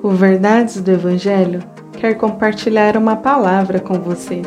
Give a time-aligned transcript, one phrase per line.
[0.00, 1.60] O Verdades do Evangelho
[1.98, 4.42] quer compartilhar uma palavra com você.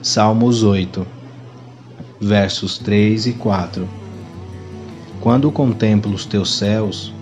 [0.00, 1.04] Salmos 8,
[2.20, 3.88] versos 3 e 4
[5.20, 7.12] Quando contemplo os teus céus,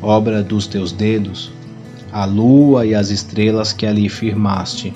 [0.00, 1.50] obra dos teus dedos,
[2.12, 4.94] a lua e as estrelas que ali firmaste,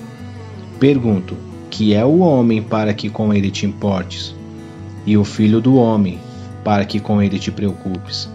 [0.79, 1.35] Pergunto:
[1.73, 4.35] que é o homem para que com ele te importes,
[5.07, 6.19] e o filho do homem
[6.63, 8.29] para que com ele te preocupes?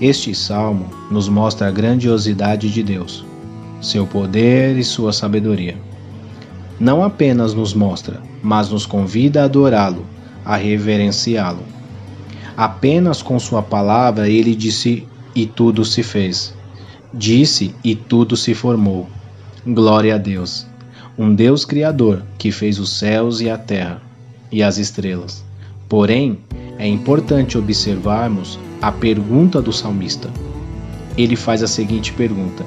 [0.00, 3.26] Este salmo nos mostra a grandiosidade de Deus,
[3.82, 5.76] seu poder e sua sabedoria.
[6.80, 10.06] Não apenas nos mostra, mas nos convida a adorá-lo,
[10.46, 11.62] a reverenciá-lo.
[12.56, 16.54] Apenas com sua palavra ele disse e tudo se fez.
[17.12, 19.06] Disse e tudo se formou.
[19.66, 20.71] Glória a Deus
[21.18, 24.00] um Deus Criador que fez os céus e a terra
[24.50, 25.44] e as estrelas.
[25.88, 26.38] Porém,
[26.78, 30.30] é importante observarmos a pergunta do salmista.
[31.16, 32.64] Ele faz a seguinte pergunta: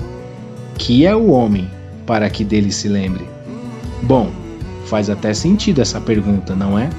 [0.77, 1.67] Que é o homem
[2.05, 3.25] para que dele se lembre?
[4.03, 4.31] Bom,
[4.85, 6.89] faz até sentido essa pergunta, não é?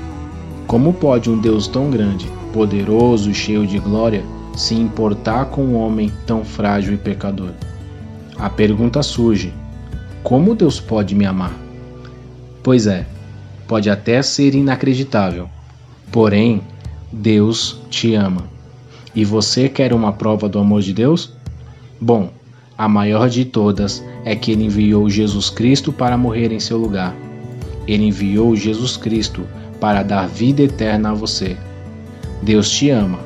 [0.66, 4.24] Como pode um Deus tão grande, poderoso e cheio de glória
[4.56, 7.52] se importar com um homem tão frágil e pecador?
[8.36, 9.54] A pergunta surge
[10.26, 11.56] como Deus pode me amar?
[12.60, 13.06] Pois é,
[13.68, 15.48] pode até ser inacreditável,
[16.10, 16.62] porém,
[17.12, 18.42] Deus te ama.
[19.14, 21.32] E você quer uma prova do amor de Deus?
[22.00, 22.32] Bom,
[22.76, 27.14] a maior de todas é que ele enviou Jesus Cristo para morrer em seu lugar.
[27.86, 29.46] Ele enviou Jesus Cristo
[29.78, 31.56] para dar vida eterna a você.
[32.42, 33.20] Deus te ama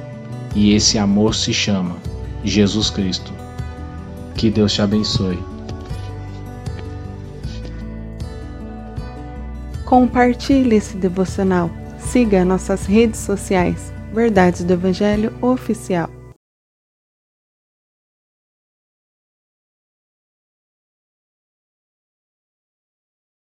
[0.55, 1.97] e esse amor se chama
[2.45, 3.33] Jesus Cristo.
[4.35, 5.50] Que Deus te abençoe.
[9.91, 11.69] Compartilhe esse devocional.
[11.99, 13.93] Siga nossas redes sociais.
[14.15, 16.20] Verdades do Evangelho Oficial.